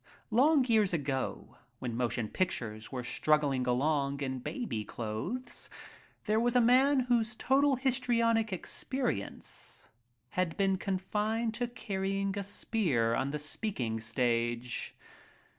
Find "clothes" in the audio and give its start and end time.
4.83-5.69